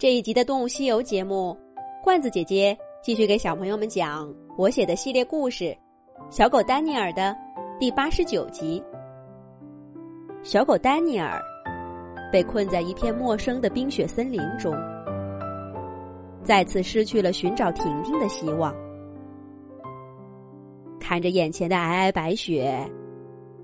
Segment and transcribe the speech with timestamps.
[0.00, 1.58] 这一集的《动物西游》节目，
[2.04, 5.64] 罐子姐姐继续给小朋友们讲我写的系列故事
[6.30, 7.36] 《小狗丹尼尔》的
[7.80, 8.80] 第八十九集。
[10.44, 11.42] 小狗丹尼尔
[12.30, 14.72] 被困在一片陌生的冰雪森林中，
[16.44, 18.72] 再次失去了寻找婷婷的希望。
[21.00, 22.88] 看着眼前的皑皑白雪，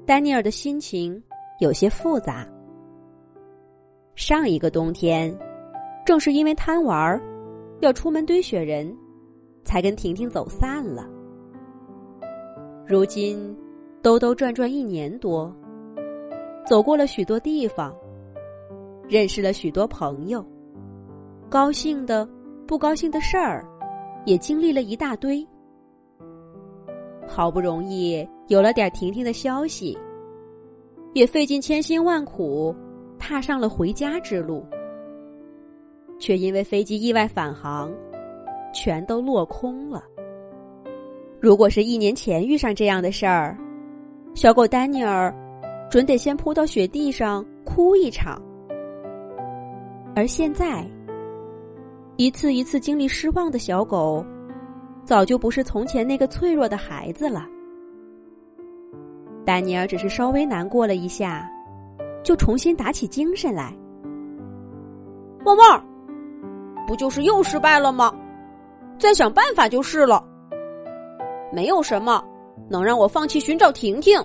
[0.05, 1.23] 丹尼尔的心情
[1.61, 2.45] 有些复杂。
[4.17, 5.33] 上一个冬天。
[6.05, 7.21] 正是因为贪玩儿，
[7.81, 8.95] 要出门堆雪人，
[9.65, 11.09] 才跟婷婷走散了。
[12.87, 13.57] 如今
[14.03, 15.51] 兜兜转转一年多，
[16.67, 17.95] 走过了许多地方，
[19.09, 20.45] 认识了许多朋友，
[21.49, 22.29] 高兴的、
[22.67, 23.67] 不高兴的事儿，
[24.27, 25.47] 也经历了一大堆。
[27.27, 29.99] 好不容易有了点婷婷的消息，
[31.15, 32.77] 也费尽千辛万苦，
[33.19, 34.63] 踏上了回家之路。
[36.19, 37.93] 却因为飞机意外返航，
[38.73, 40.03] 全都落空了。
[41.41, 43.57] 如果是一年前遇上这样的事儿，
[44.35, 45.35] 小狗丹尼尔
[45.91, 48.41] 准得先扑到雪地上哭一场。
[50.17, 50.85] 而现在，
[52.17, 54.25] 一次一次经历失望的小狗，
[55.05, 57.47] 早就不是从前那个脆弱的孩子了。
[59.45, 61.47] 丹尼尔只是稍微难过了一下，
[62.23, 63.77] 就重新打起精神来。
[65.45, 65.85] 旺旺。
[66.87, 68.15] 不就是又失败了吗？
[68.99, 70.25] 再想办法就是了。
[71.53, 72.25] 没有什么
[72.69, 74.19] 能让我放弃寻找婷婷。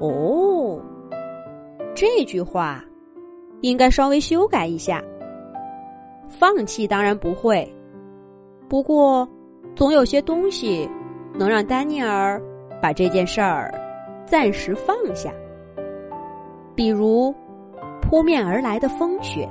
[0.00, 0.80] 哦，
[1.94, 2.84] 这句话
[3.60, 5.02] 应该稍微修改一下。
[6.28, 7.66] 放弃当然不会，
[8.68, 9.28] 不过
[9.74, 10.88] 总有些东西
[11.34, 12.40] 能让丹尼尔
[12.80, 13.72] 把这件事儿
[14.26, 15.32] 暂时放下，
[16.74, 17.34] 比如
[18.00, 19.48] 扑面而来的风雪。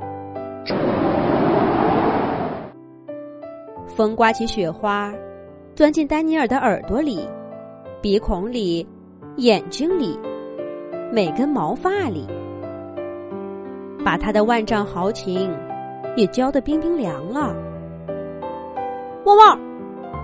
[3.88, 5.14] 风刮起雪花，
[5.74, 7.28] 钻进丹尼尔的耳朵里、
[8.02, 8.88] 鼻孔里、
[9.38, 10.20] 眼睛里、
[11.12, 12.28] 每根毛发里，
[14.06, 15.52] 把他的万丈豪情
[16.16, 17.56] 也浇得冰冰凉了。
[19.26, 19.60] 旺旺，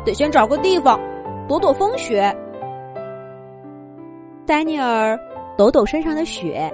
[0.06, 1.00] 得先找个地方
[1.48, 2.36] 躲躲风雪。
[4.46, 5.20] 丹尼尔
[5.58, 6.72] 抖抖身上的雪，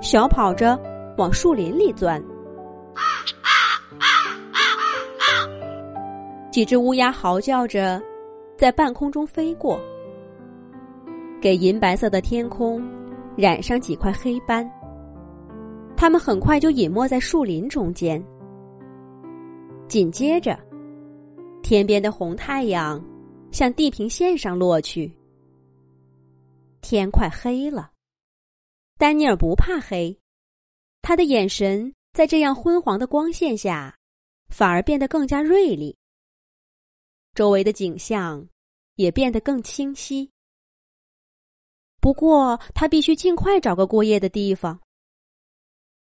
[0.00, 0.78] 小跑着
[1.18, 2.22] 往树林里钻。
[6.50, 8.00] 几只乌鸦嚎叫着，
[8.56, 9.78] 在半空中飞过，
[11.40, 12.82] 给银白色的天空
[13.36, 14.68] 染上几块黑斑。
[15.96, 18.24] 它们很快就隐没在树林中间。
[19.88, 20.58] 紧接着，
[21.62, 23.04] 天边的红太阳
[23.50, 25.12] 向地平线上落去。
[26.80, 27.90] 天快黑了，
[28.96, 30.16] 丹尼尔不怕黑，
[31.00, 33.96] 他的眼神在这样昏黄的光线下，
[34.48, 35.96] 反而变得更加锐利。
[37.34, 38.46] 周围的景象
[38.96, 40.30] 也变得更清晰。
[42.00, 44.80] 不过，他必须尽快找个过夜的地方，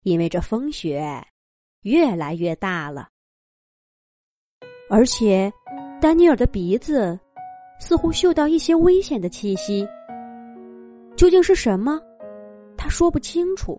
[0.02, 1.26] 因为这风雪
[1.82, 3.08] 越来越大了。
[4.90, 5.52] 而且，
[6.00, 7.18] 丹尼尔的鼻子
[7.80, 9.86] 似乎嗅到一些危险的气息。
[11.16, 12.00] 究竟是什么？
[12.76, 13.76] 他说不清楚。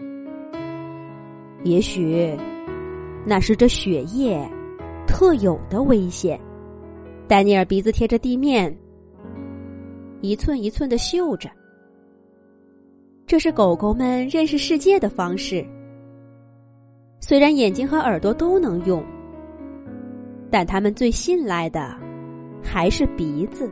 [1.63, 2.37] 也许，
[3.25, 4.39] 那是这雪夜
[5.05, 6.39] 特有的危险。
[7.27, 8.75] 丹尼尔鼻子贴着地面，
[10.21, 11.49] 一寸一寸的嗅着。
[13.27, 15.63] 这是狗狗们认识世界的方式。
[17.19, 19.03] 虽然眼睛和耳朵都能用，
[20.49, 21.95] 但他们最信赖的
[22.63, 23.69] 还是鼻子。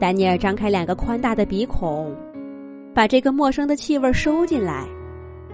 [0.00, 2.12] 丹尼尔张开两个宽大的鼻孔，
[2.94, 4.88] 把这个陌生的气味收进来，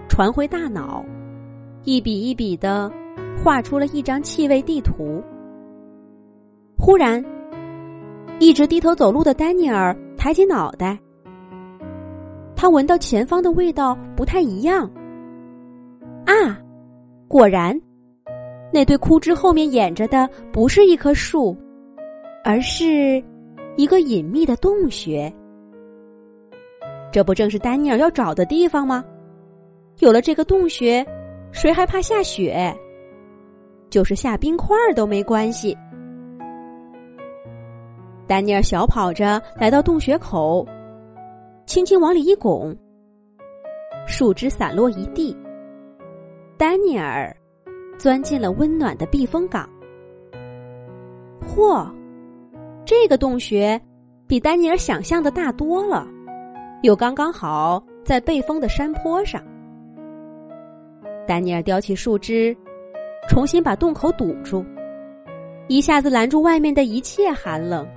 [0.09, 1.05] 传回大脑，
[1.85, 2.91] 一笔一笔的
[3.41, 5.23] 画出了一张气味地图。
[6.77, 7.23] 忽然，
[8.39, 10.99] 一直低头走路的丹尼尔抬起脑袋，
[12.55, 14.89] 他闻到前方的味道不太一样。
[16.25, 16.59] 啊，
[17.27, 17.79] 果然，
[18.73, 21.55] 那堆枯枝后面掩着的不是一棵树，
[22.43, 23.23] 而是
[23.77, 25.31] 一个隐秘的洞穴。
[27.11, 29.03] 这不正是丹尼尔要找的地方吗？
[29.99, 31.05] 有了这个洞穴，
[31.51, 32.73] 谁还怕下雪？
[33.89, 35.77] 就是下冰块都没关系。
[38.25, 40.65] 丹尼尔小跑着来到洞穴口，
[41.65, 42.73] 轻轻往里一拱，
[44.07, 45.35] 树枝散落一地。
[46.57, 47.35] 丹尼尔
[47.97, 49.69] 钻进了温暖的避风港。
[51.41, 51.91] 嚯，
[52.85, 53.79] 这个洞穴
[54.27, 56.07] 比丹尼尔想象的大多了，
[56.83, 59.43] 又刚刚好在背风的山坡上。
[61.29, 62.57] 丹尼尔叼起树枝，
[63.27, 64.65] 重新把洞口堵住，
[65.67, 67.87] 一下子拦住外面的一切寒冷。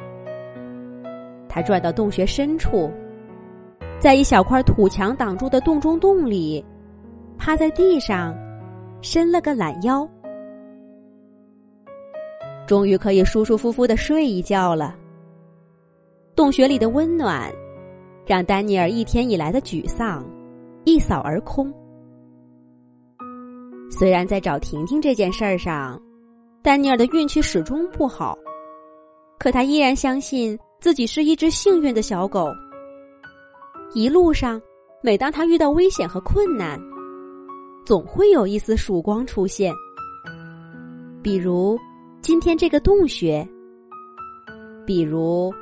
[1.48, 2.90] 他转到洞穴深处，
[3.98, 6.62] 在一小块土墙挡住的洞中洞里，
[7.38, 8.36] 趴在地上，
[9.00, 10.06] 伸了个懒腰，
[12.66, 14.94] 终于可以舒舒服服的睡一觉了。
[16.36, 17.50] 洞穴里的温暖，
[18.26, 20.22] 让丹尼尔一天以来的沮丧
[20.84, 21.72] 一扫而空。
[23.92, 26.00] 虽然在找婷婷这件事儿上，
[26.62, 28.36] 丹尼尔的运气始终不好，
[29.38, 30.58] 可他依然相信。
[30.80, 32.50] 自己是一只幸运的小狗。
[33.94, 34.60] 一路上，
[35.00, 36.76] 每当他遇到危险和困难，
[37.86, 39.72] 总会有一丝曙光出现。
[41.22, 41.78] 比如
[42.20, 43.48] 今天这个洞穴，
[44.84, 45.54] 比如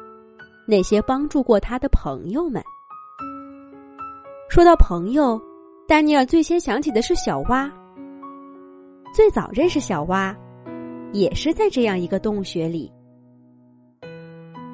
[0.66, 2.62] 那些帮助过他的朋友们。
[4.48, 5.38] 说到朋友，
[5.86, 7.70] 丹尼尔最先想起的是小蛙。
[9.12, 10.36] 最早认识小蛙，
[11.12, 12.92] 也是在这样一个洞穴里。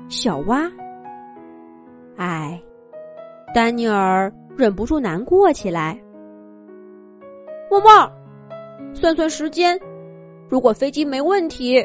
[0.09, 0.71] 小蛙，
[2.17, 2.63] 哎，
[3.55, 5.99] 丹尼尔忍不住难过起来。
[7.71, 8.13] 旺旺，
[8.93, 9.79] 算算时间，
[10.49, 11.85] 如果飞机没问题，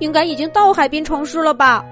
[0.00, 1.84] 应该已经到海滨城市了吧？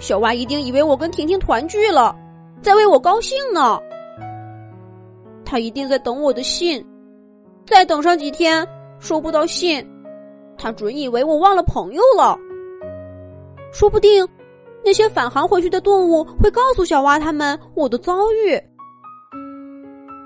[0.00, 2.14] 小蛙一定以为我跟婷婷团聚了，
[2.60, 3.80] 在为我高兴呢。
[5.44, 6.84] 他一定在等我的信，
[7.66, 8.66] 再等上几天
[8.98, 9.86] 收不到信，
[10.56, 12.38] 他准以为我忘了朋友了。
[13.72, 14.26] 说不定，
[14.84, 18.60] 那些返航回去的动物会告诉小蛙他们我的遭遇。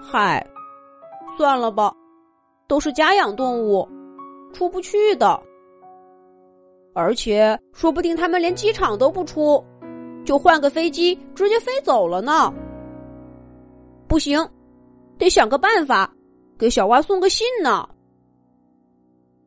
[0.02, 0.44] 嗨，
[1.36, 1.94] 算了吧，
[2.66, 3.88] 都是家养动物，
[4.52, 5.40] 出不去的。
[6.94, 9.64] 而且，说不定他们连机场都不出，
[10.24, 12.52] 就换个飞机直接飞走了呢。
[14.08, 14.44] 不行，
[15.16, 16.12] 得想个办法
[16.58, 17.88] 给小蛙送个信呢。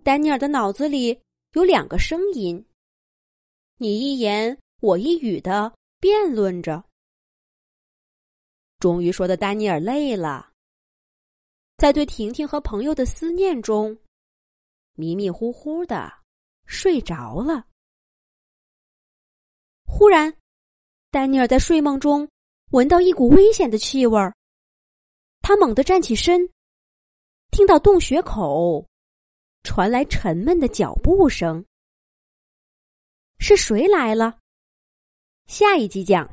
[0.04, 1.22] 丹尼尔的脑子里
[1.54, 2.66] 有两个声音。
[3.78, 6.84] 你一言我一语的辩论着，
[8.80, 10.54] 终于说的丹尼尔累了，
[11.78, 13.98] 在对婷婷和朋友的思念中，
[14.94, 16.14] 迷迷糊糊的
[16.66, 17.66] 睡着了。
[19.86, 20.34] 忽然，
[21.10, 22.28] 丹尼尔在睡梦中
[22.70, 24.34] 闻到一股危险的气味儿，
[25.42, 26.50] 他猛地站起身，
[27.52, 28.88] 听到洞穴口
[29.64, 31.64] 传来沉闷的脚步声。
[33.40, 34.40] 是谁来了？
[35.48, 36.30] 下一集讲。